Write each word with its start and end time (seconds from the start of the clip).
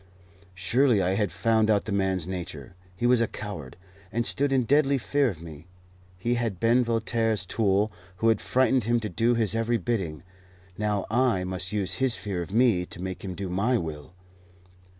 Surely 0.55 0.99
I 0.99 1.11
had 1.13 1.31
found 1.31 1.69
out 1.69 1.85
the 1.85 1.91
man's 1.91 2.25
nature. 2.25 2.73
He 2.95 3.05
was 3.05 3.21
a 3.21 3.27
coward, 3.27 3.77
and 4.11 4.25
stood 4.25 4.51
in 4.51 4.63
deadly 4.63 4.97
fear 4.97 5.29
of 5.29 5.43
me. 5.43 5.67
He 6.17 6.33
had 6.33 6.59
been 6.59 6.83
Voltaire's 6.83 7.45
tool, 7.45 7.91
who 8.15 8.29
had 8.29 8.41
frightened 8.41 8.85
him 8.85 8.99
to 9.01 9.09
do 9.09 9.35
his 9.35 9.53
every 9.53 9.77
bidding. 9.77 10.23
Now 10.75 11.05
I 11.11 11.43
must 11.43 11.71
use 11.71 11.97
his 12.01 12.15
fear 12.15 12.41
of 12.41 12.49
me 12.49 12.83
to 12.87 12.99
make 12.99 13.23
him 13.23 13.35
do 13.35 13.47
my 13.47 13.77
will. 13.77 14.15